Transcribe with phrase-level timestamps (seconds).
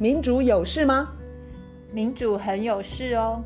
[0.00, 1.14] 民主有事吗？
[1.92, 3.44] 民主很有事哦。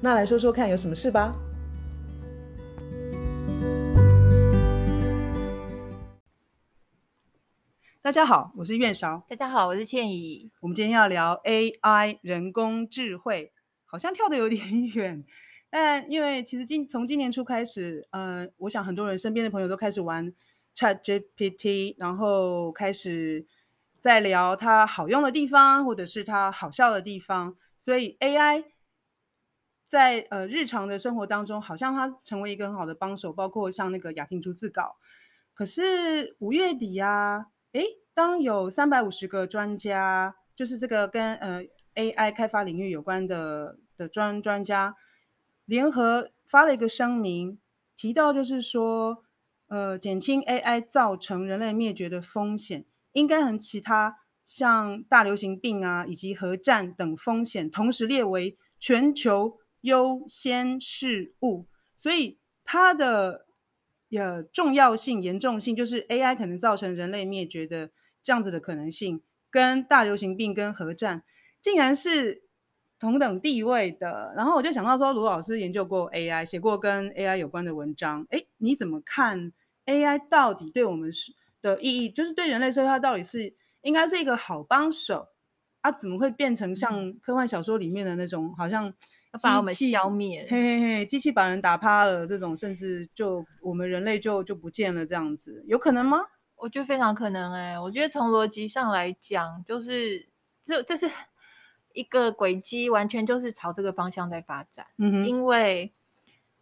[0.00, 1.32] 那来说说看，有什么事吧？
[8.00, 9.26] 大家好，我是苑韶。
[9.28, 10.52] 大家好，我是倩怡。
[10.60, 13.52] 我们今天要聊 AI 人工智慧，
[13.84, 15.24] 好像跳得有点远。
[15.68, 20.32] 但因为其实今从今年初开始，呃，我想很多人身边的朋友都开始玩
[20.76, 23.44] ChatGPT，然后开始
[24.00, 27.56] 在聊它好用的地方，或者是它好笑的地方。
[27.78, 28.64] 所以 AI
[29.86, 34.96] 在呃日常的生活当中，好像它成为一个很好的帮手，包括像那个雅婷逐字稿。
[35.54, 37.84] 可是五月底啊，诶，
[38.14, 41.64] 当有三百五十个专家，就是这个跟呃
[41.94, 44.96] AI 开发领域有关的的专专家。
[45.66, 47.58] 联合发了一个声明，
[47.94, 49.22] 提到就是说，
[49.68, 61.66] 呃，减轻 AI 造成人类灭绝的风险，应该和其他像大流行病啊以及核战等风险同时列为全球优先事务。
[61.96, 63.46] 所以它的
[64.10, 67.90] 呃重要性、严重性，就是 AI 可能造成人类灭绝的
[68.22, 71.22] 这样子的可能性，跟大流行病跟核战，
[71.60, 72.44] 竟然是。
[73.00, 78.26] 同等地位的，然后我就想到说，卢老师研究过 AI，写过跟 AI 有关的文章。
[78.28, 79.54] 哎，你怎么看
[79.86, 82.10] AI 到底对我们是的意义？
[82.10, 85.28] 就是对人类社会，它到底是应该是一个好帮手
[85.80, 85.90] 啊？
[85.92, 88.92] 怎么会变成像科幻小说里面的那种，好像
[89.42, 90.46] 把我们消灭？
[90.48, 96.18] 嘿嘿嘿，机器把人打趴了，这种甚至就我们人类就就不见了，这样子有可能吗？
[96.56, 100.28] 我觉得非常可能哎、欸，我觉得从逻辑上来讲，就是
[100.64, 101.10] 这这是。
[101.92, 105.92] 一个轨迹完全就是朝这个方向在发展，嗯哼，因为，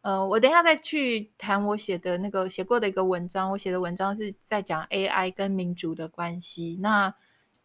[0.08, 6.78] 呃，我等一下再去谈我写的那个写过的一个文章，我写的文章是在讲 AI 跟民主的关系。
[6.80, 7.14] 那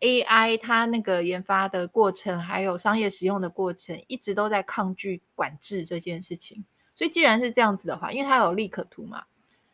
[0.01, 6.65] AI 它那个研发的过程，还有商业使用的过程，一直都在抗拒管制这件事情。
[6.97, 9.23] 所以既然是这样子的话，因为它有利可图嘛，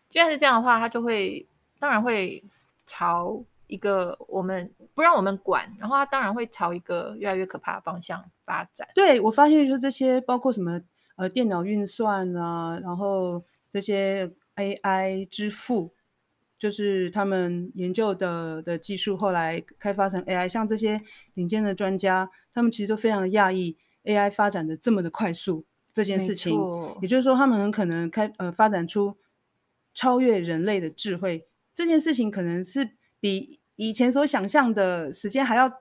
[0.08, 1.48] 既然是这样的话，它就会
[1.80, 2.44] 当然会
[2.86, 3.44] 朝。
[3.66, 8.88] 一个我们不让我们管，然后它当然会朝一个越来越可怕的方向发展。
[8.96, 10.82] 对，我发现就是这些，包括什么
[11.20, 15.94] 呃电脑运算啊，然后这些 AI 支付，
[16.58, 20.48] 就是他们研究的的技术，后来开发成 AI。
[20.48, 21.02] 像这些
[21.36, 26.58] 顶尖的专家，他们其实都非常的讶异 AI 发展的这么的快速这件事情。
[27.02, 29.18] 也就是说，他们很可能开呃发展出
[29.94, 33.60] 超越人类的智慧这件事情，可能是比。
[33.76, 35.72] 以前所想象的时间还要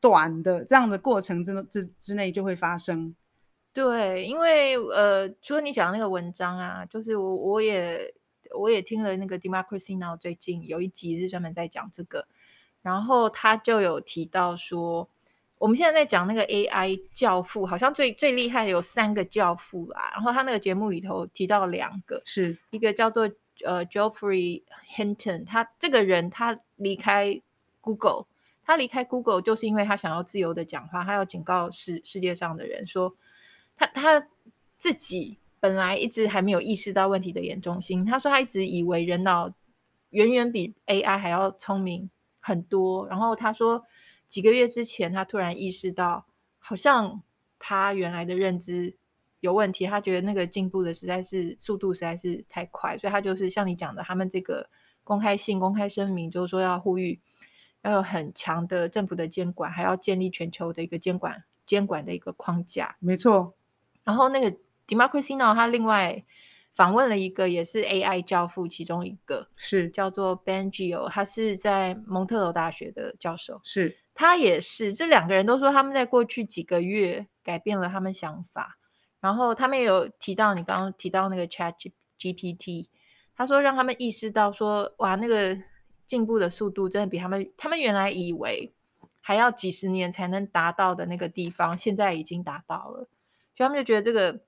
[0.00, 3.16] 短的这样的过程之之之内就会发生。
[3.72, 8.14] 对，因为呃，除了你讲的那个文章啊，就是我我也
[8.54, 12.26] 我也听了那个 Democracy Now 最近有一集是专门在讲这个，
[12.82, 15.08] 然后他就有提到说，
[15.58, 23.30] 我们现在在讲那个 AI 教父，好像最最厉害有三个教父啦，然后他那个节目里头提到两个，是一个叫做。
[23.64, 24.62] 呃，Geoffrey
[24.96, 27.40] Hinton，他这个人他离开
[27.80, 28.24] Google，
[28.64, 33.14] 他离开 Google 就是因为他想要自由的讲话，他要警告世世界上的人说，
[33.76, 34.28] 他他
[34.78, 38.04] 自己本来一直还没有意识到问题的严重性。
[38.04, 39.52] 他说他一直以为人脑
[40.10, 42.10] 远远比 AI 还要聪明
[42.40, 43.84] 很多，然后他说
[44.28, 46.26] 几个月之前他突然意识到，
[46.58, 47.22] 好像
[47.58, 48.96] 他原来的认知。
[49.40, 54.70] 有问题，他觉得那个进步的实在是速度实在是太快，所以他就是像你讲的，他们这个
[55.02, 57.18] 公开信、公开声明，就是说要呼吁
[57.82, 62.94] 要有很强的政府的监管，还要建立全球的一个监管监管的一个框架。
[63.00, 63.54] 没错。
[64.04, 66.24] 然后那个 Democracy Now 他另外
[66.74, 78.78] 访问了一个也是 AI 教父，其中一个是叫做 Bengio，他是在蒙特娄大学的教授，是他也是这两个人都说他们在过去几个月改变了他们想法。
[79.20, 81.74] 然后他们也有提到你刚刚提到那个 Chat
[82.18, 82.88] GPT，
[83.36, 85.56] 他说让他们意识到说，哇，那个
[86.06, 88.72] 进步的速度真的比他们他们原来以为
[89.20, 93.08] 还要几十年才能达到的那个地方，现在已经达到了，
[93.62, 94.40] 他们就觉得这个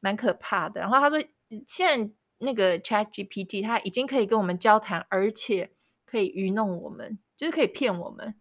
[0.00, 0.80] 蛮可怕的。
[0.80, 1.18] 然后他说，
[1.66, 5.70] 现在那个 Chat GPT 它已经可以跟我们交谈，而且
[6.06, 8.34] 可以愚弄我们，就是可以骗我们，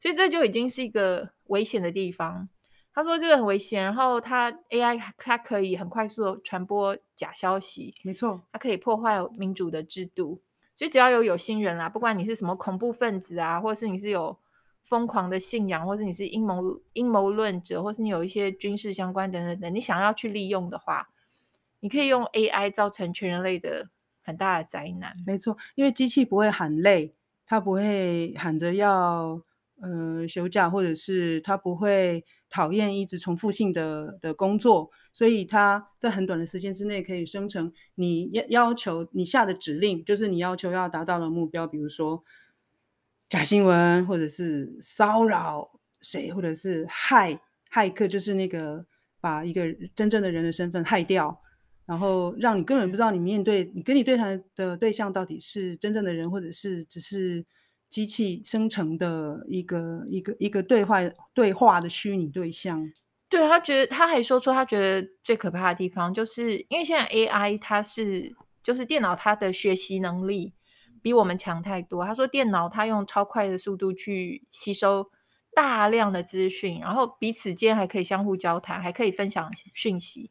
[0.00, 2.48] 所以这就已经是一个危险的地方。
[2.94, 10.42] 他说这个很危险，然后它 AI 它可以很快速的传播假消息，没错，它可以破坏民主的制度，
[10.76, 14.38] 所以只要有有心人啦，不管你是什么恐怖分子啊，或者是你是有
[14.84, 21.08] 疯狂的信仰，或者你是阴谋阴谋论者，或是你有一些军事相关等等等，你想要去利用的话，
[21.80, 23.88] 你可以用 AI 造成全人类的
[24.22, 25.16] 很大的灾难。
[25.26, 27.14] 没错，因为机器不会喊累，
[27.46, 29.42] 它不会喊着要。
[29.84, 42.22] 呃休假，或者是它不会讨厌一直重复性的的工作，所以它在很短的时间之内可以生成你要要求你下的指令，就是你要求要达到的目标，比如说
[43.32, 45.66] 假新闻，或者是骚扰
[46.02, 47.40] 谁，或者是害
[47.72, 48.84] 骇客，就是那个
[49.22, 49.64] 把一个
[49.94, 51.40] 真正的人的身份害掉。
[51.86, 57.42] 然后让你根本不知道你面对你跟你对谈的对象到底是真正的人，或者是只是
[57.88, 60.98] 机器生成的一个一个一个对话
[61.32, 62.84] 对话的虚拟对象。
[63.30, 68.30] 对，他觉得他还说出他觉得最可怕的地方，就是因为现在 AI 它是
[68.62, 70.52] 就是电脑它的学习能力
[71.02, 72.04] 比我们强太多。
[72.04, 75.10] 他说电脑它用超快的速度去吸收
[75.52, 80.30] 大量的资讯，然后彼此间还可以相互交谈，还可以分享讯息。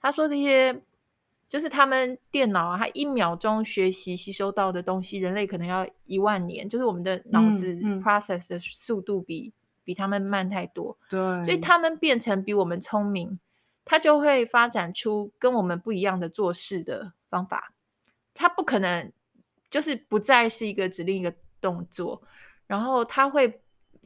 [0.00, 0.82] 他说：“这些
[1.48, 6.68] 就是他们电脑啊，他一秒钟学习吸收到的东西，人类可能要一万年。
[6.68, 9.54] 就是我们的脑子 process 的速度比、嗯嗯、
[9.84, 10.96] 比他们慢太多。
[11.10, 13.38] 对，所以他们变成比我们聪明，
[13.84, 17.74] 他就会发展出跟我们不一样的做事的方法。
[18.32, 19.12] 他不可能
[19.70, 22.22] 就是不再是一个指令一个动作，
[22.66, 23.62] 然后他会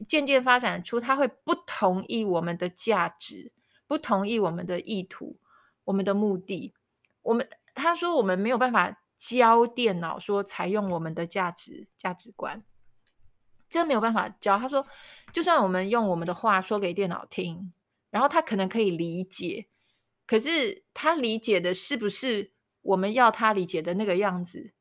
[0.07, 3.51] 渐渐发展出他会不同意我们的价值，
[3.87, 5.37] 不同意我们的意图。”
[5.85, 6.73] 我们的目的，
[7.21, 12.63] 我们他说我们没有办法教电脑说采用我们的价值价值观，
[13.69, 14.57] 这没有办法教。
[14.57, 14.83] 他说，
[15.31, 17.71] 就算我们用我们的话说给电脑听，
[18.09, 19.67] 然后他可能可以理解，
[20.25, 22.51] 可是他理解的是不是
[22.81, 24.73] 我们要他理解的那个样子？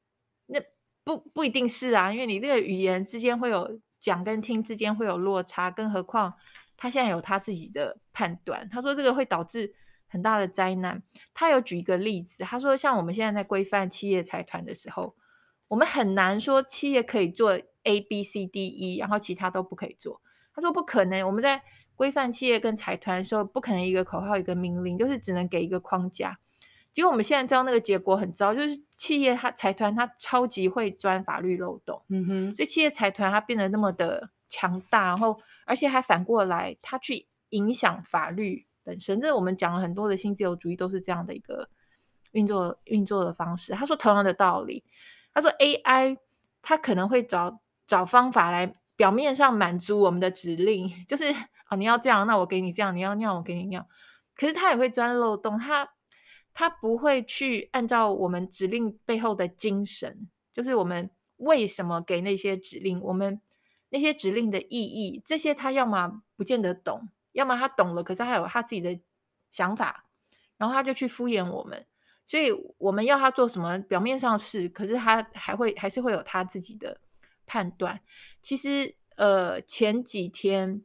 [1.04, 6.34] 不不一定是啊，因为你这个语言之间会有讲跟听之间会有落差，更何况
[6.76, 8.68] 他现在有他自己的判断。
[8.68, 9.74] 他说这个会导致。
[10.06, 11.02] 很大的灾难。
[11.32, 15.16] 他有举一个例子，他说，像我们现在在规范企业财团的时候，
[15.66, 20.20] 我们很难说企业可以做 A、B、C、D、E，然后其他都不可以做。
[20.54, 21.60] 他说不可能，我们在
[21.96, 26.38] 规范企业跟财团的时候，不可能一个口号一个命令，就是只能给一个框架。
[26.94, 38.64] 结果我们现在知道那个结果很糟，就是企业它财团它超级会钻法律漏洞，嗯哼，所以企业财团它变得那么的强大，然后而且还反过来，它去影响法律。
[38.84, 41.68] 本身，这我们讲了很多的新自由主义都是这样的一个
[42.32, 43.72] 运作运作的方式。
[43.72, 44.84] 他说同样的道理，
[45.32, 46.18] 他说 AI
[46.62, 51.34] 它可能会找找方法来表面上满足我们的指令， 就是
[51.70, 53.86] 哦你要这样，那我给你这样；你要那样，我给你那样。
[54.36, 55.88] 可是它也会钻漏洞，它
[56.54, 63.40] 他不会去按照我们指令背后的精神，就是我们为什么给那些指令，我们
[63.90, 67.10] 那些指令的意义，这些他要么不见得懂。
[67.32, 68.96] 要么他懂了，可是他有他自己的
[69.50, 70.04] 想法，
[70.56, 71.84] 然后他就去敷衍我们，
[72.24, 77.00] 所以我们要他做什么，表面上是，可是他还会还是会有他自己的
[77.44, 78.00] 判断。
[78.40, 80.84] 其实，呃，前几天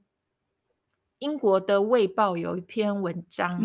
[1.19, 3.61] 英国的《卫报》有一篇文章，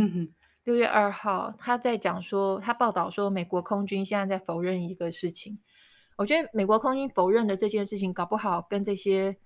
[0.65, 5.59] 六月二号，他在讲说，他报道说，美国空军现在在否认一个事情。
[6.17, 9.37] 我觉得美国空军否认的这件事情，搞不好跟这些。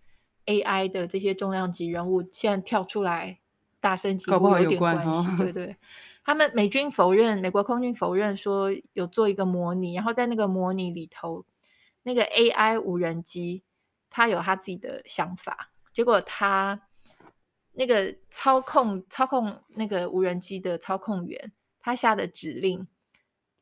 [0.47, 3.39] AI 的这些重量级人物现在跳出来
[3.81, 5.77] 大声疾呼，有点关系，对 对。
[6.25, 11.45] 他们美军否认，美国空军否认说有做一个模拟，然后在那个模拟里头，
[12.03, 13.63] 那个 AI 无人机
[14.09, 16.81] 它有它自己的想法，结果他
[17.79, 22.89] 那个操控操控那个无人机的操控员，他下的指令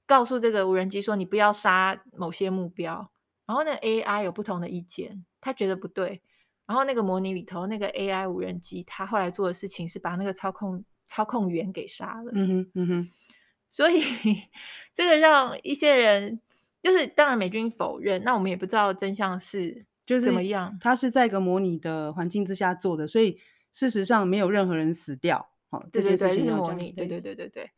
[0.06, 3.10] 告诉这个无人机说，你不要杀某些目标，
[3.44, 6.22] 然后那 AI 有不同的意见，他觉得不对。
[6.64, 12.32] 然后那个模拟里头那个 AI 无人机，他后来做的事情是把那个操控操控员给杀了。
[12.34, 13.10] 嗯哼，嗯哼。
[13.68, 14.00] 所以
[14.94, 16.40] 这个让一些人，
[16.82, 20.78] 就是当然美军否认，那我们也不知道真相是就是怎么样。
[20.80, 23.38] 他是在一个模拟的环境之下做的，所以
[23.76, 25.46] 事实上没有任何人死掉。
[25.70, 26.92] 好，对对对，是模拟。
[26.92, 27.70] 对对对对对。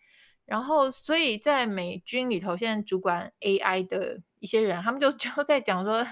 [0.44, 6.06] 然后，所以在美军里头，现在主管 AI 的一些人，他们就 就在讲说。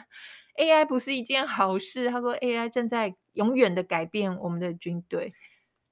[0.58, 2.08] AI 不是一件好事。
[2.08, 5.30] 他说，AI 正在永远的改变我们的军队。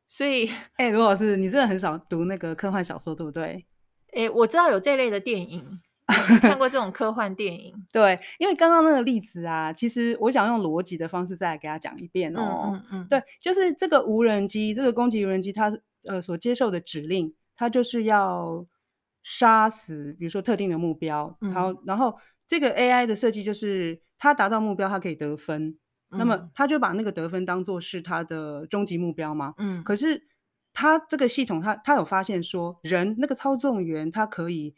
[0.08, 0.46] 所以，
[0.76, 3.66] 哎、欸，罗老师，你真的很少读那个科幻小说，对不对？
[4.14, 5.82] 哎、欸，我知道有这类的电影，
[6.40, 7.74] 看过这种科幻电影。
[7.92, 12.72] 对，因为刚刚那个例子啊，其实我想用逻辑的方式再来给他讲一遍哦。
[12.72, 13.06] 嗯嗯，嗯。
[13.08, 15.72] 对，就是这个无人机，这个攻击无人机，它
[16.06, 18.66] 呃所接受的指令，它就是要
[19.22, 21.36] 杀死，比如说特定的目标。
[21.40, 24.00] 嗯、然后，然后这个 AI 的设计就是。
[24.16, 25.76] 它达到目标，它可以得分，
[26.10, 29.52] 嗯，那么他就把那个得分当做是他的终极目标嘛？
[29.58, 30.28] 嗯，可是
[30.72, 34.74] 他这个系统他，他他有发现说，人那个操纵员他可以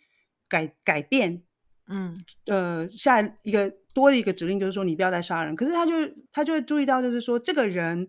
[0.48, 1.42] 改改变，
[1.88, 5.54] 嗯，呃，下一个多的一个指令，就是说你不要再杀人。
[5.56, 5.92] 可是他就
[6.32, 8.08] 他就会注意到，就是说这个人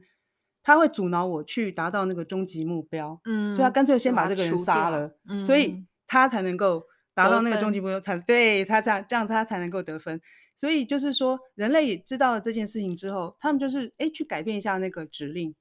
[0.64, 10.20] 他会阻挠我去达到那个终极目标，嗯，所以他干脆先把这个人杀了，嗯，所以他才能够达到那个终极目标，才对他这样这样他才能够得分。
[10.56, 15.54] 所以就是说，人类也知道了这件事情之后，他们就是哎去改变一下那个指令。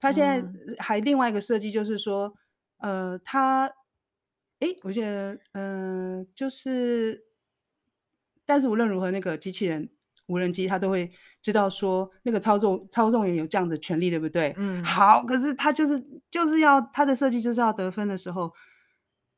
[0.00, 0.44] 他现在
[0.78, 2.34] 还另外一个设计，就是说，
[2.78, 3.70] 呃，他
[4.60, 7.26] 哎，我觉得嗯、呃，就是。
[8.46, 9.88] 但是无论如何，那个机器人
[10.26, 11.08] 无人机它都会
[11.40, 14.52] 知道说那个操纵操纵员有这样的权利，对不对？
[14.56, 15.22] 嗯，好。
[15.24, 18.52] 可是他就是就是要他的设计就是要得分的时候，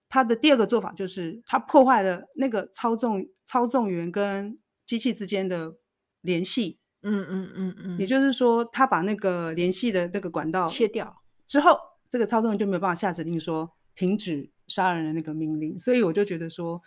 [0.08, 5.74] 他的第二个做法就是他破坏了那个操纵操纵员跟机器之间的
[6.22, 6.78] 联系。
[7.02, 7.98] 嗯嗯嗯嗯。
[7.98, 15.78] 也就是说，他把那个联系的这个管道切掉之后，这个操纵员就没有办法下指令说停止杀人的那个命令。
[15.78, 16.80] 所以我就觉得说，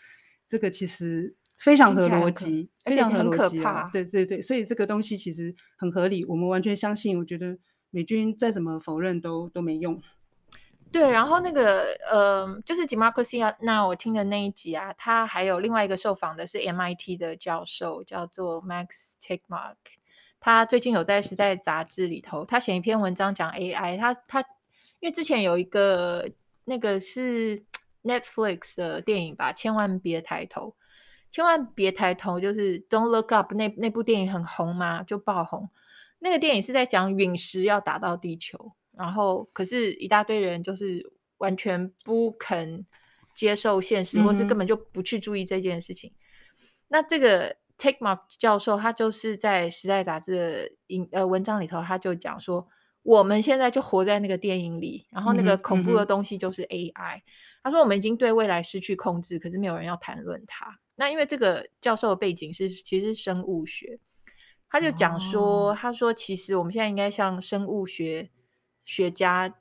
[0.48, 1.36] 这个其实。
[1.58, 3.90] 非常合逻辑，非常合逻辑啊！
[3.94, 7.18] 对对对，所以这个东西其实很合理，我们完全相信。
[7.18, 7.58] 我觉得
[7.92, 9.98] 美军再怎么否认都都没用。
[10.92, 19.76] 对，然后那个呃，就是 Democracy 啊，那我听的那一集啊，他还有另外一个受访的是 MIT 的教授，叫做 Max Tegmark。
[20.42, 24.14] 他最近有在《时代》杂志里头，他写一篇文章讲 AI 他。
[24.14, 24.50] 他他
[25.00, 26.30] 因为之前有一个
[26.66, 27.64] 那个是
[28.04, 30.76] Netflix 的电影吧，千万别抬头。
[31.32, 35.70] 千万别抬头，就是 Don't Look Up 那那部电影很红嘛，就爆红。
[36.20, 42.86] 那个电影是在讲陨石要打到地球，然后可是一大堆人就是完全不肯
[43.34, 46.14] 接受现实，嗯、或是根本就不去注意这件事情。
[46.88, 52.66] 那这个 Take Mark 教授他就是在《时代》杂志的影呃文章里头，他就讲说，
[53.06, 57.18] 我们现在就活在那个电影里，然后那个恐怖的东西就是 AI。
[57.18, 57.22] 嗯嗯、
[57.64, 60.80] 他说我们已经对未来失去控制，可是没有人要谈论它。
[60.96, 64.00] 那因为这个教授的背景是其实是生物学，
[64.68, 68.32] 他就讲说，哦、他说其实我们现在应该向生物学
[68.86, 69.54] 学家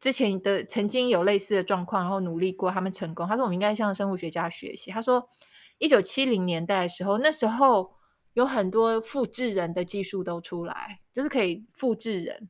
[0.00, 3.28] 之前的曾经有类似的状况，然后努力过，他们成功。
[3.28, 4.90] 他说我们应该向生物学家学习。
[4.90, 5.28] 他说
[5.76, 7.92] 一九七零年代的时候，那时候
[8.32, 12.48] 有很多复制人的技术都出来，就是可以复制人，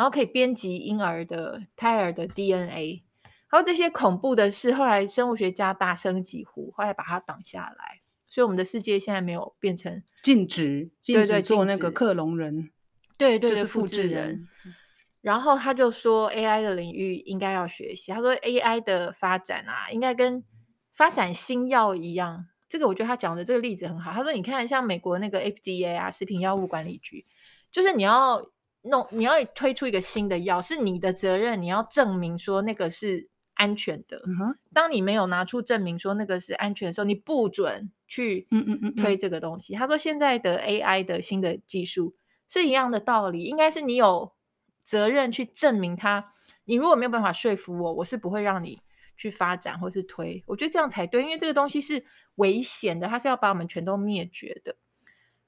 [0.00, 3.04] 然后可以编辑婴儿的胎儿的 DNA。
[3.50, 12.70] 然后这些恐怖的事，后来生物学家大声疾呼，后来把它挡下来，所以我们的世界现在没有变成禁止，禁止做那个克隆人，
[13.18, 14.48] 对对，对，复制人。
[15.20, 18.10] 然后他就说，AI 的领域应该要学习。
[18.10, 20.42] 他说，AI 的发展啊，应该跟
[20.94, 22.46] 发展新药一样。
[22.70, 24.12] 这个我觉得他讲的这个例子很好。
[24.12, 27.26] 他说，你看，像美国那个 FDA 啊，食品药物管理局，
[27.70, 28.42] 就是你要
[28.82, 33.28] 弄，你要推出一个新的药，是你的责任，你要证明说那个是。
[33.54, 34.22] 安全的。
[34.72, 38.48] 当你没有拿出证明说那个是安全的时候，你不准去
[38.96, 39.74] 推这个东西。
[39.74, 42.14] 他说现在的 AI 的新的技术
[42.48, 44.32] 是一样的道理，应该是你有
[44.82, 46.32] 责任去证明它。
[46.64, 48.80] 你如果没有办法说服我，我是不会让你
[49.14, 50.42] 去发展或是推。
[50.46, 52.02] 我觉得这样才对，因为这个东西是
[52.36, 54.74] 危险的，它是要把我们全都灭绝的。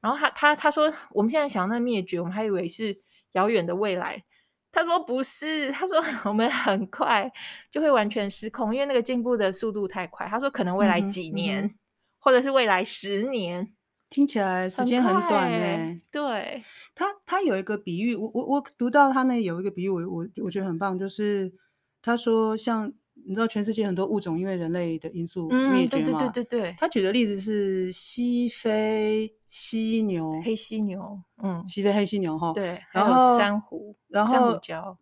[0.02, 3.00] 然后他他他说我们现在想要那灭绝，我们还以为是
[3.32, 4.22] 遥远的未来。
[4.70, 7.30] 他说不是，他说我们很快
[7.70, 10.26] 就会完全失控，因为那个进步的速度太快。
[10.26, 11.74] 他说可能未来几年，嗯嗯、
[12.18, 13.74] 或者是未来十年，
[14.08, 16.00] 听起来时间很短哎、欸。
[16.10, 21.52] 对，他他有一个比喻，我我我读到他那有一个比喻，我我我觉得很棒，就是
[22.00, 22.92] 他说像。
[23.26, 25.78] 你知道全世界很多物种因为人类的因素灭绝吗？
[25.78, 26.74] 嗯、对对对对对。
[26.78, 32.52] 他举的例子是西非犀牛、黑犀牛，嗯，西非黑犀牛哈。
[32.52, 34.58] 对，然后珊瑚，然后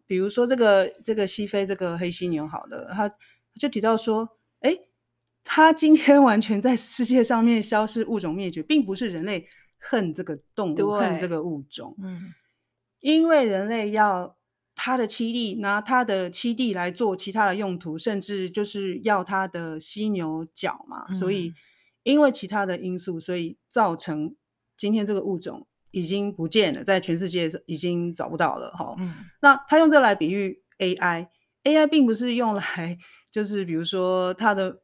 [0.06, 3.16] 比如说这个这个西非这个黑犀牛，好的，他他
[3.58, 4.28] 就提到说，
[4.60, 4.76] 哎，
[5.42, 9.46] 他今天完全在世界上面消失，物种灭绝，并不是人类
[9.78, 12.32] 恨这个动物，恨这个物种，嗯，
[13.00, 14.36] 因为人类要。
[14.82, 21.04] 他的七弟，拿他的七弟来做其他的用途，甚至就是要他的犀牛角嘛。
[21.10, 21.52] 嗯、所以，
[22.02, 24.34] 因为其他的因素，所以造成
[24.78, 28.70] 今天这个物种已经不见了，在全世界已经找不到了。
[28.70, 32.96] 哈、嗯，那他用这来比喻 AI，AI 并不是用来，
[33.30, 34.80] 就是比如说他的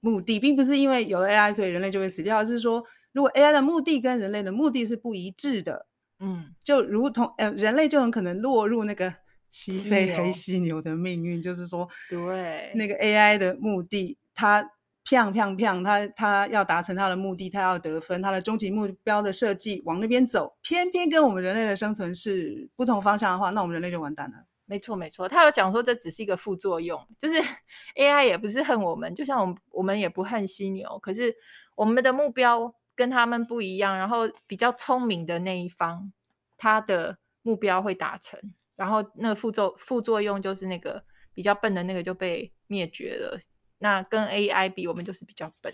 [0.00, 5.86] 目的，并不是因为有了 AI 所以人类就会死掉，而是说如果 AI 的目的跟人类的目的是不一致的，
[6.18, 9.14] 嗯，就如同呃人类就很可能落入那个。
[9.50, 14.62] 西非黑犀牛的命运，就是说，对那个 AI 的目的，它
[15.04, 24.44] 砰砰砰，它它要达成它的目的，它要得分，它的终极目标的设计往那边走，偏偏跟我们人类的生存是不同方向的话，那我们人类就完蛋了。
[24.66, 27.34] 没错没错，他有讲说这只是一个副作用，就是
[27.96, 31.34] AI 也不是恨我们，就像我们我们也不恨犀牛，可是
[31.74, 32.74] 我们的目标。
[32.96, 36.12] 跟他们不一样，然后比较聪明的那一方，
[36.58, 38.38] 他的目标会达成，
[38.80, 43.38] 然后那个副作副作用就是那个比较笨的那个就被灭绝了。
[43.80, 45.70] 那跟 AI 比，我们就是比较笨。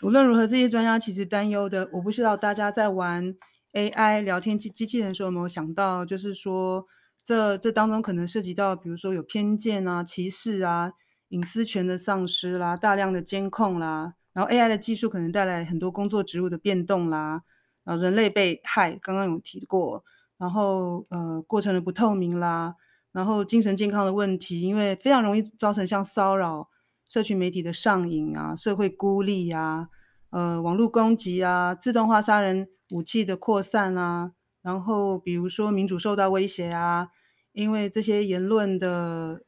[0.00, 3.36] 无论如何，这些专家其实担忧的，我不知道大家在玩
[3.72, 6.84] AI 聊天机机器人的时候有没有想到，就是说
[7.22, 10.92] 这这当中可能涉及到，比如说有偏见啊、歧视啊、
[11.28, 17.42] 隐私权的丧失啦、大量的监控啦，然后 AI 的技术可能带来很多工作职务的变动啦，
[17.84, 20.04] 然后人类被害，刚刚有提过，
[20.44, 22.74] 然后呃过程的不透明啦，
[23.12, 26.68] 然后精神健康的问题，因为非常容易造成像骚扰。
[27.06, 29.88] 社群媒体的上瘾啊，社会孤立啊，
[30.30, 34.32] 呃，网络攻击啊，自动化杀人武器的扩散啊，
[34.62, 37.10] 然后比如说民主受到威胁啊，
[37.52, 39.42] 因为这些言论的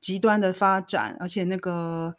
[0.00, 2.16] 极端的发展，而且那个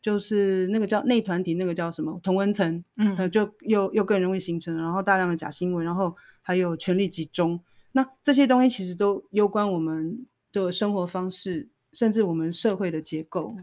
[0.00, 7.58] 就是那个叫内团体，那个叫什么同温层，嗯，它就又又更容易形成，然后大量的假新闻，然后还有权力集中，
[7.92, 13.56] 那这些东西其实都攸关我们的生活方式，甚至我们社会的结构。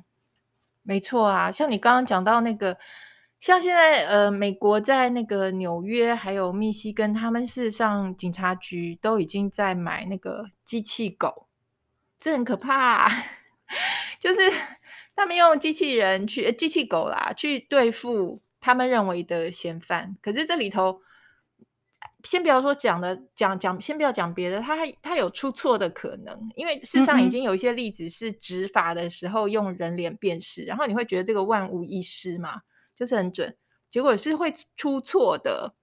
[0.81, 2.75] 没错啊，像你刚刚讲到那个，
[3.39, 11.45] 像现在呃，美国在那个纽约还有密西根，他们事实上警察局都已经在买那个机器狗，
[12.17, 13.11] 这很可怕啊，
[14.19, 14.39] 就是
[15.15, 21.00] 他们用机器人去机器狗啦去对付他们认为的嫌犯，可是这里头。
[22.24, 32.62] 先不要说讲的讲讲，先不要讲别的，他还他有出错的可能，因为事实上已经有一些例子是执法的时候用人脸辨识，嗯、然后你会觉得这个万无一失嘛，
[32.96, 33.56] 就是很准，
[33.90, 35.74] 结果是会出错的。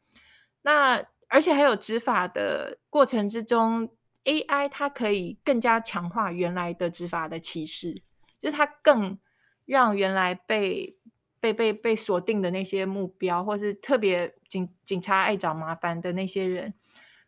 [0.63, 3.91] 那而且还有执法的过程之中
[4.25, 7.95] ，AI 它可以更加强化原来的执法的歧视，
[8.41, 9.19] 就是它更
[9.65, 10.98] 让原来被。
[11.41, 16.75] 被被被锁定的那些目标，或是特别警警察爱找麻烦的那些人，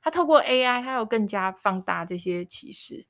[0.02, 3.06] 他透过 AI，他有更加放大这些歧视，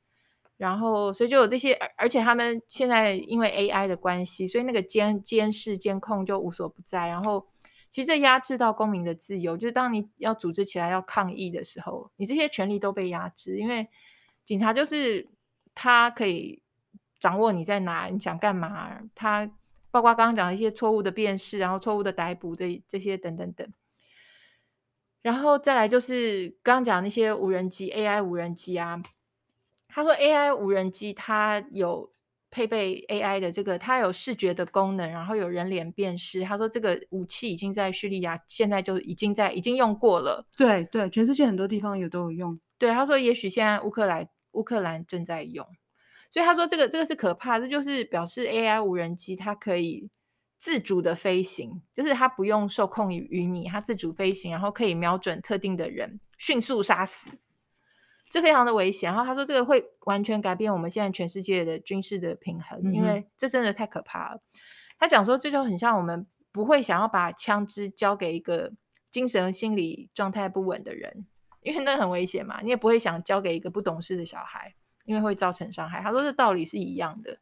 [0.59, 7.47] 然后所以就有这些，而且他们现在因为 AI 的关系，所以那个监监视监控就无所不在，然后
[7.89, 13.89] 其实这压制到公民的自由，就是当你要组织起来要抗议的时候，你这些权利都被压制，因为
[14.45, 15.27] 警察就是
[15.75, 16.63] 他可以
[17.19, 19.51] 掌握你在哪，你想干嘛，他。
[19.91, 23.67] 包括刚刚讲的一些错误的辨识，然后错误的逮捕，这这些等等等，
[25.23, 29.03] 然后再来就是刚刚讲的那些无人机 AI 无人机啊，
[29.89, 32.13] 他说 AI 无人机它有
[32.51, 36.43] 配备 AI 的这个，它有视觉的功能，然后有人脸辨识。
[36.43, 40.45] 他说这个武器已经在叙利亚，现在就已经在已经用过了。
[40.57, 42.59] 对对，全世界很多地方也都有用。
[42.77, 45.67] 对，他说也许现在乌克兰乌克兰正在用。
[46.31, 50.09] 所以他说这个这个是可怕，这就是表示 AI 无人机它可以
[50.59, 57.33] 自主的飞行，就是它不用受控于你，它自主飞行，然后可以瞄准特定的人，迅速杀死，
[58.29, 59.13] 这非常的危险。
[59.13, 64.41] 然后他说这个会完全改变我们现在全世界的军事的平衡，因为这真的太可怕了。
[64.99, 68.73] 他讲说这就很像我们不会想要把枪支交给一个
[69.11, 71.27] 精神心理状态不稳的人，
[71.63, 74.77] 因为那很危险嘛，你也不会想交给一个不懂事的小孩。
[75.05, 77.39] 因为会造成伤害，他说这道理是一样的。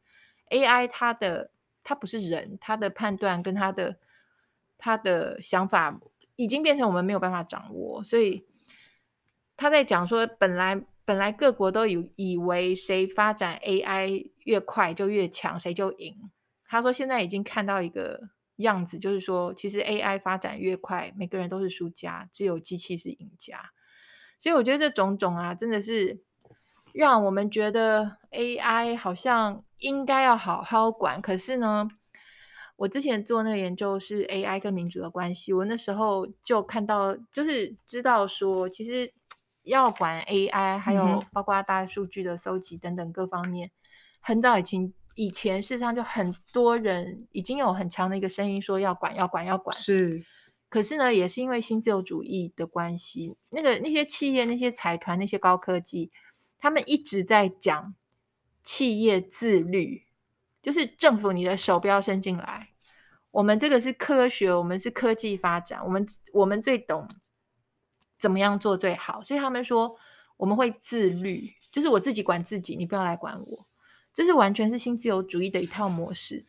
[0.50, 1.50] AI 它的
[1.84, 3.98] 它不是人，它的判断跟它的
[4.78, 6.00] 它的想法
[6.36, 8.46] 已经变成我们没有办法掌握，所以
[9.56, 16.30] 他在讲说，本来本来各国都以以为谁发展 AI 越快就越强，谁就赢。
[16.66, 23.72] 他说现在已经看到一个样子，就是说其实 AI 发展越快，每个人都是输家，只有机器是赢家。
[24.38, 26.22] 所以我觉得这种种啊，真的是。
[26.98, 31.88] 让我们觉得 AI 好像应该要好好管，可是呢，
[32.74, 39.12] 我之前做那个研究是 AI 跟民主的关系，我那时候就看到，就是知道说，其实
[39.62, 43.72] 要管 AI，还有包括大数据的收集等等各方面，嗯、
[44.20, 50.24] 很早以前以前事实上就很多人已经有很强的一个声音说要管要管要管，是，
[50.68, 56.10] 可是呢，也是因为新自由主义的关系，那个那些企业、那些财团、那些高科技。
[56.58, 57.94] 他们一直在讲
[58.62, 60.04] 企业自律，
[60.60, 62.70] 就是政府你的手不要伸进来。
[63.30, 67.06] 我们这个是科学，我们是科技发展，我们我们最懂
[68.18, 69.22] 怎么样做最好。
[69.22, 69.96] 所以他们说
[70.36, 73.66] 我们会自律，就是我自己管自己，你不要来管我。
[74.12, 76.44] 这是完全是新自由主义的一套模式。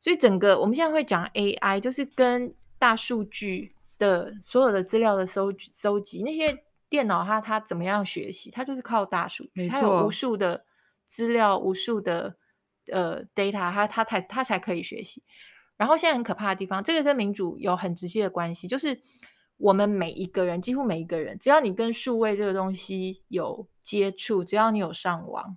[0.00, 6.64] 所以整个我们现在会讲 AI，就是跟大数据的所有的资料的收收集那些。
[6.92, 8.50] 电脑它它怎么样学习？
[8.50, 10.66] 它就是靠大数据，它有无数的
[11.06, 12.36] 资料，无数的
[12.92, 15.24] 呃 data，它它才它才可以学习。
[15.78, 19.00] 然后现在很可怕的地方，这个跟民主有很直接的关系，就是
[19.56, 25.56] 我们每一个人，几乎每一个人，只要你跟数位这个东西有接触，只要你有上网，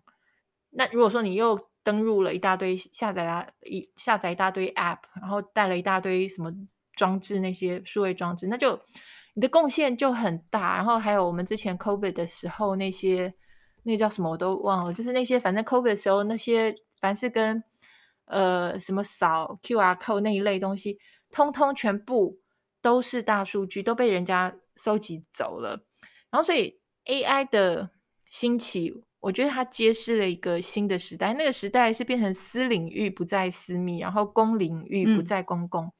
[0.70, 6.50] 那如果说你又登入了一大堆下载了一下载一大堆 App，然后带了一大堆什么
[6.94, 8.80] 装置，那些数位装置，那就
[9.36, 10.76] 你的贡献就很大。
[10.76, 13.36] 然后还有我们之前 COVID 的时候那些。
[13.88, 17.64] 那叫什么我都忘了，就是那些反正 COVID 的时候那些凡是跟
[18.26, 20.98] 呃什么扫 QR code 那一类东西，
[21.30, 22.40] 通通全部
[22.82, 25.86] 都是大数据，都被人家收集走了。
[26.32, 27.92] 然后所以 AI 的
[28.28, 31.36] 兴起，我觉得它揭示了一个新的时代。
[31.36, 35.84] 那个时代是变成私领域不再私密，然后公领域不再公共。
[35.86, 35.92] 嗯、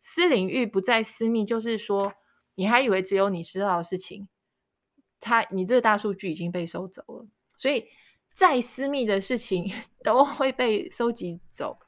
[0.00, 2.12] 私领域不再私密，就是说
[2.54, 4.28] 你还以为只有你知道的事情。
[5.20, 7.86] 他，你这个大数据已经被收走了，所以
[8.34, 11.78] 再私密的事情 都会被收集走。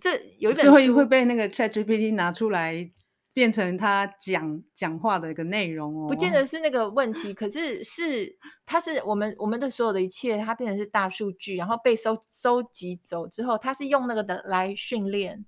[0.00, 2.90] 这有一本书会会被那个 ChatGPT 拿出来
[3.34, 6.08] 变成他讲讲话的一个内容哦。
[6.08, 15.44] 不见得是那个问题，可是是它是我们我们的所有的一切，它变成是大数据，然后被收收集走之后，它是用那个的来训练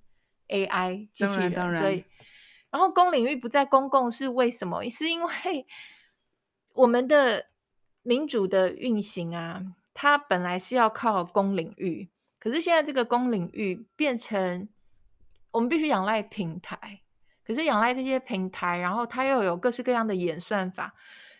[0.49, 1.51] AI 机器人。
[1.53, 1.81] 当然，当然。
[1.81, 2.05] 所以，
[2.71, 4.89] 然后公领域不在公共是为什么？
[4.89, 5.31] 是因为。
[6.73, 7.47] 我们的
[8.01, 9.61] 民主的运行啊，
[9.93, 12.07] 它本来是要靠公领域，
[12.39, 14.69] 可是现在这个公领域变成
[15.51, 17.01] 我们必须仰赖平台，
[17.45, 20.95] 可是仰赖这些平台，然后它又有各式各样的演算法，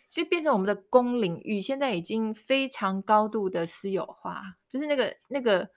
[0.10, 5.70] 所以变成我们的公领域现在已经非常高度的私有化，就是那个那个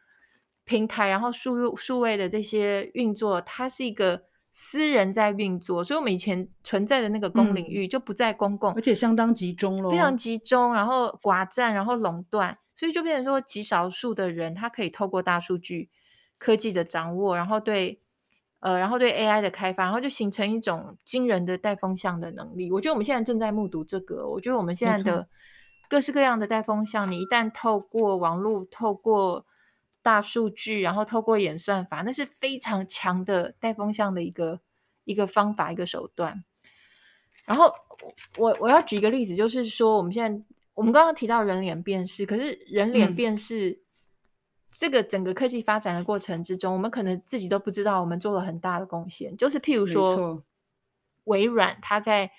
[0.65, 4.25] 平台，然后数数位的这些运作，它是一个。
[4.57, 15.91] 私人在运作，所以我们以前存在的那个公领域就不在公共，嗯、而且相当集中了，非常集中，然后寡占，然后垄断，所以就变成说极少数的人，他可以透过大数据
[16.39, 18.01] 科技的掌握，然后对
[18.61, 22.71] 呃，然后对 AI 的开发，然后就形成一种惊人的带风向的能力。
[22.71, 24.29] 我觉得我们现在正在目睹这个。
[24.29, 25.27] 我觉得我们现在的
[25.89, 29.45] 各式各样的带风向，你一旦透过网络，透过
[30.05, 34.61] 大数据，然后透过演算法，那是非常强的带风向的一个
[35.05, 36.45] 一个方法，一个手段。
[37.47, 37.73] 然后
[38.37, 43.81] 我我要举一个例子，就是说我们现在我们刚刚提到人脸辨识，可是人脸辨识、嗯、
[44.73, 49.35] 这个整个科技发展的过程之中，我们可能自己都不知道，我们做了很大的贡献。
[49.39, 50.45] 就是譬如说，
[51.25, 52.31] 微软它在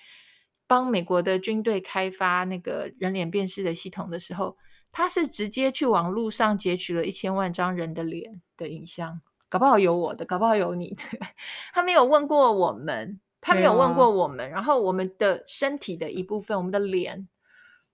[0.68, 4.56] 帮美国的军队开发那个人脸辨识的系统的时候。
[4.96, 11.02] 他是直接去网络上截取了一千万张人的脸的影像，搞不好有我的，搞不好有你的。
[11.74, 14.46] 他没有问过我们，他没有问过我们。
[14.46, 17.28] 啊、然后我们的身体的一部分，我们的脸，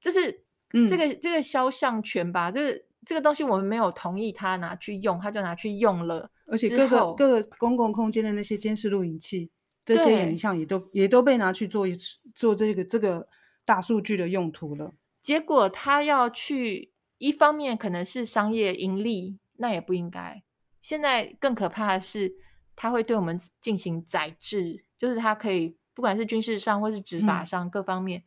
[0.00, 0.44] 就是
[0.88, 6.30] 这个、嗯、这个肖像权吧，这个这个东西我们没有同意他拿去用，他就拿去用了。
[6.46, 9.50] 而且各个各个公共空间的那些监视录影器，
[9.84, 13.26] 这些影像也都也都被拿去做一次做这个这个
[13.64, 14.92] 大数据的用途了。
[15.20, 16.91] 结果他要去。
[17.22, 20.42] 一方面可能是商业盈利，那也不应该。
[20.80, 22.34] 现在更可怕的是，
[22.74, 28.26] 它会对我们进行宰制，就是它可以不管是军事上或是执法上各方面，嗯、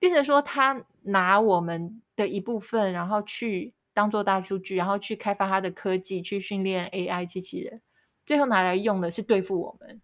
[0.00, 7.80] 变成说他拿我们的一部分，然后去当做大数据，然后去开发它的科技，去训练 AI 机器人，
[8.26, 10.02] 最后拿来用的是对付我们。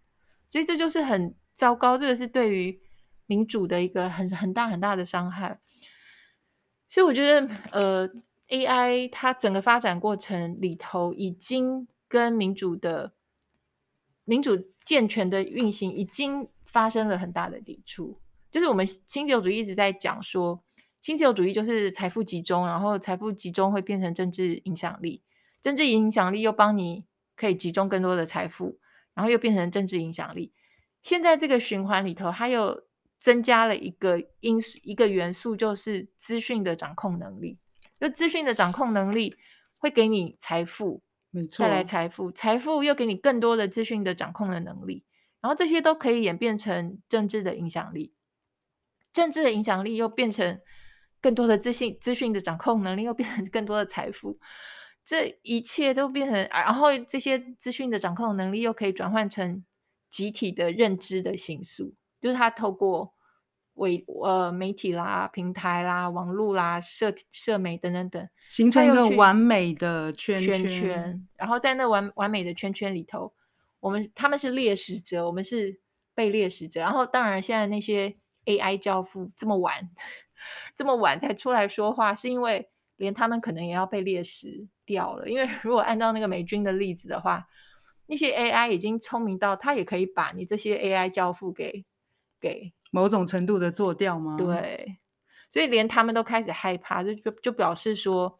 [0.49, 2.79] 所以这就是很糟糕，这个是对于
[3.25, 5.59] 民主的一个很很大很大的伤害。
[6.91, 8.09] 所以我觉得，呃
[8.49, 13.13] ，AI 它整个发展过程里头，已经跟民主的
[14.25, 18.19] 民主健全的运行已经发生了很大的抵触。
[18.51, 20.61] 就是我们新自由主义一直在讲说，
[20.99, 25.23] 新自由主义就是财富集中，然后财富集中会变成政治影响力，
[25.61, 27.05] 政治影响力又帮你
[27.37, 28.79] 可以集中更多的财富，
[29.13, 30.51] 然后又变成政治影响力。
[31.01, 32.83] 现在这个循环里头，还有。
[33.21, 37.59] 增加了一个因素，一个元素，就是资讯的掌控能力。
[37.99, 39.37] 就资讯的掌控能力
[39.77, 45.05] 会给你财富，没错，带来财富，财富又给你更多的资讯的掌控的能力，
[45.39, 48.15] 然后这些都可以演变成政治的影响力，
[49.13, 50.59] 政治的影响力又变成
[51.21, 54.39] 更多的资讯，资讯的掌控能力又变成更多的财富，
[55.05, 59.63] 这一切都变成，然后这些资讯的掌控能力又可以转换成
[60.09, 61.93] 集体的认知的形塑。
[62.21, 63.13] 就是他透过
[63.73, 71.27] 为呃媒体啦、平台啦、网络啦、社社媒等等等，形成一个完美的圈圈，圈圈。
[71.35, 73.33] 然后在那完完美的圈圈里头，
[73.79, 75.79] 我们他们是猎食者，我们是
[76.13, 76.79] 被猎食者。
[76.79, 79.89] 然后当然，现在那些 AI 教父这么晚
[80.75, 85.27] 这么晚才出来说话，是因为连他们可能也要被猎食掉了。
[85.27, 87.47] 因为如果按照那个美军的例子的话。
[88.07, 91.85] 那些 AI 已经聪明到，它也可以把你这些 AI 交付给
[92.41, 94.35] 给某种程度的做掉吗？
[94.37, 94.97] 对，
[95.49, 98.39] 所以连他们都开始害怕，就就就表示说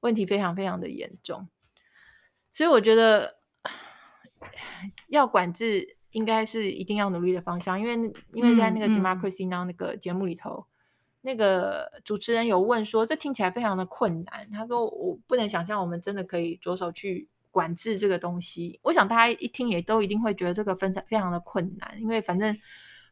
[0.00, 1.48] 问题非常非常的严重。
[2.52, 3.38] 所以我觉得
[5.08, 10.72] 要管制应该是一定要努力的方向，因为因为在那个 Democracy Now 那个节目里头，嗯嗯、
[11.22, 14.48] 那个主持人有问说，这听起来非常的困难。
[14.52, 17.28] 他说我不能想象我们真的可以着手去。
[17.50, 22.56] 管制这个东西，我想大家一听也都一定会觉得这个非常非常的困难，因为反正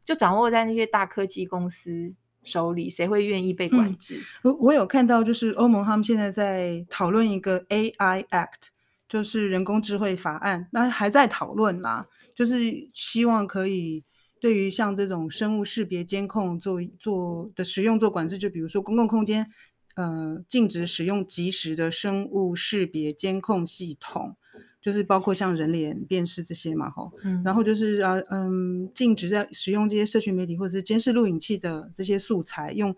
[0.07, 4.23] 就掌握在那些大科技公司手里，谁会愿意被管制？
[4.43, 8.69] 我、嗯、我有看到，就是欧盟他们现在在讨论一个 AI Act，
[9.07, 14.05] 就是人工智慧法案，那还在讨论啦，就是希望可以
[14.41, 19.47] 对于像这种生物识别监控做做的使用做管制，就比如说公共空间。
[19.97, 24.37] 呃，禁止使用即时的生物识别监控系统，
[24.87, 32.95] 就是包括像人脸辨识这些嘛，吼、嗯，然后就是啊，嗯，禁止在使用这些社群媒体或者是监视录影器的这些素材，用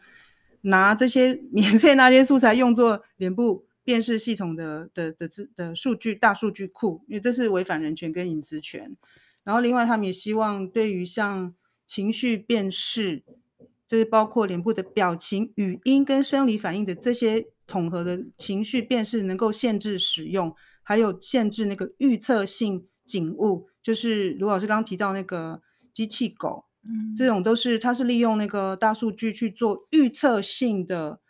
[0.61, 8.95] 拿这些 免费那些素材用作脸部辨识系统的的的的的数据大数据库，因为这是违反人权跟隐私权。
[9.43, 11.55] 然后另外，他们也希望对于像
[11.87, 13.23] 情绪辨识。
[13.89, 20.55] 这是包括脸部的表情、语音跟生理反应的这些统合的情绪辨识，能够限制使用，
[20.89, 25.61] 还有限制那个预测性警务，就是卢老师刚刚提到那个
[25.93, 31.21] 机器狗，嗯，这种都是它是利用那个大数据去做预测性的，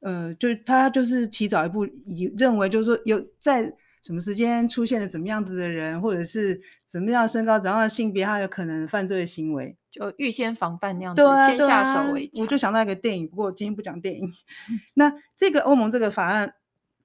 [0.00, 3.70] 呃，就是它就是提早一步以认为就是说有在
[4.02, 9.76] 什么时间出现了怎么样子的人，或者是怎么样的身高、怎样的性别，他有可能犯罪的行为。
[9.90, 12.42] 就预先防范那样子，对啊，先下手为强。
[12.42, 14.32] 我就想到一个电影，不过今天不讲电影。
[14.96, 16.54] 那这个欧盟这个法案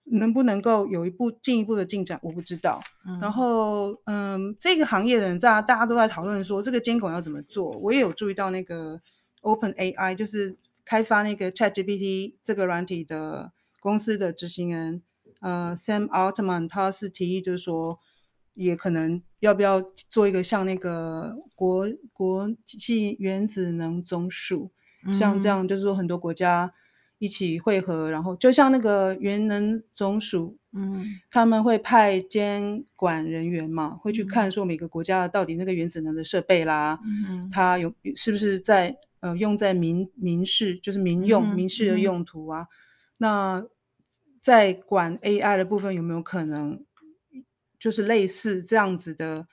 [0.05, 2.81] 能不能够有一步进一步的进展，我不知道。
[3.05, 7.71] 嗯、然后，嗯，这个行业的人在大家都在讨论说，这个监管要怎么做。
[7.79, 9.01] 我也有注意到那个
[9.41, 15.01] Open AI，就是开发那个 ChatGPT 这个软体的公司的执行人，
[15.39, 17.99] 呃，Sam Altman，他是提议就是说。
[18.53, 24.71] 也可能要不要做一个像那个国国际原子能总署，
[25.07, 26.73] 嗯、像这样，就是说很多国家
[27.21, 42.61] 一起会合，然后就像那个原能总署，嗯，他们会派监管人员嘛，会去看说每个国家到底那个原子能的设备啦，嗯，它有是不是在呃用在民民事，就是民用、嗯、民事的用途啊？
[42.61, 42.67] 嗯、
[43.17, 43.65] 那
[44.41, 46.83] 在管 AI 的部分有没有可能？
[47.79, 49.47] 就是类似这样子的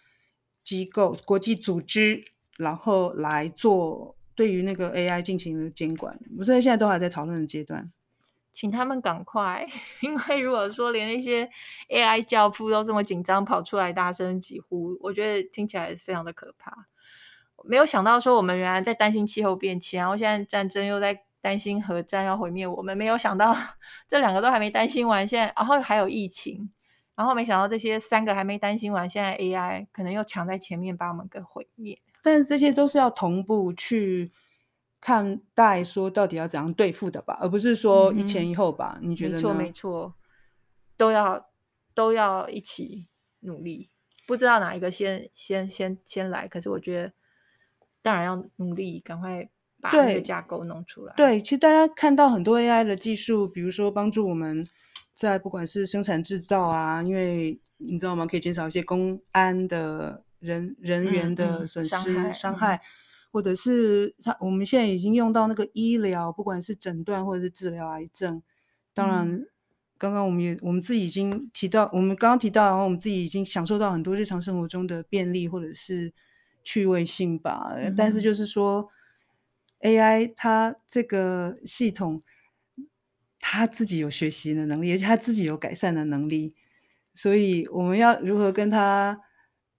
[0.64, 2.22] 机构、国际组织，
[2.59, 6.16] 然后来做对于那个 AI 进行的监管。
[6.38, 7.90] 我现在现在都还在讨论的阶段，
[8.53, 9.66] 请他们赶快，
[10.01, 11.51] 因为如果说连那些
[11.88, 16.87] AI 教父都这么紧张，跑出来大声疾呼，我觉得听起来非常的可怕。
[17.64, 23.57] 没有想到说我们原来在担心气候变迁，然后现在战争又在担心核战要毁灭我们，没有想到
[24.07, 26.70] 这两个都还没担心完，现在然后还有疫情。
[27.16, 31.98] 然后没想到这些三个还没担心完，现在 AI 可能又抢在前面把我们给毁灭。
[32.22, 34.33] 但是这些都是要同步去
[35.00, 38.98] 看待，说到底要怎样对付的吧，而不是说一前一后吧？
[39.02, 39.37] 嗯、你觉得呢？
[39.37, 40.14] 没错，没错，
[40.96, 41.48] 都要
[41.94, 43.07] 都要一起
[43.40, 43.90] 努力。
[44.26, 47.12] 不知道哪一个先先先先来，可是我觉得
[48.02, 49.48] 当然要努力，赶快
[49.81, 51.14] 把这个架构弄出来。
[51.16, 54.66] 对，对，其实大家看到很多 AI 的技术，比如说帮助我们。
[55.14, 58.24] 在不管是生产制造啊，因为你知道吗？
[58.24, 62.81] 可以减少一些公安的人人员的损失、嗯嗯、伤害，伤害嗯、
[63.31, 68.42] 或者是他我们现在已经用到那个医疗，不管是诊断或者是治疗癌症。
[68.94, 69.46] 当然，嗯、
[69.96, 76.12] 刚刚我们也我们自己已经提到，我们刚刚提到，然后我们自己已经享受到很多日常生活中的便利或者是
[76.62, 77.72] 趣味性吧。
[77.77, 78.88] 嗯、但是就是说
[79.81, 82.22] ，AI 它这个系统。
[83.40, 86.55] 它自己有学习的能力，而且它自己有改善的能力，
[87.14, 89.18] 所以我们要如何跟他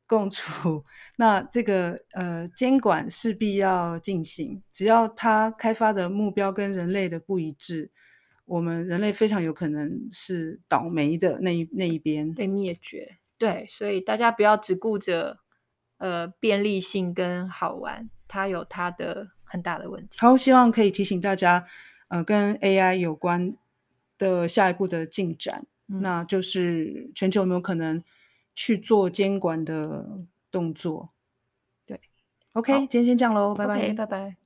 [0.09, 0.83] 共处？
[1.17, 4.61] 那这个呃监管势必要进行。
[4.73, 7.91] 只要它开发的目标跟人类的不一致，
[8.45, 13.19] 我们人类非常有可能是倒霉的那一那一边被灭绝。
[13.37, 15.37] 对，所以大家不要只顾着
[15.99, 20.17] 呃便利性跟好玩，它有它的很大的问题。
[20.17, 21.67] 好，希望可以提醒大家。
[22.09, 23.55] 呃，跟 AI 有关
[24.17, 28.03] 的下一步的进展，嗯、那就是全球有没有可能
[28.59, 30.05] 去做监管的
[30.51, 31.11] 动作？
[31.85, 31.97] 对
[32.51, 34.38] ，OK，好今天先这样喽，拜拜，拜拜。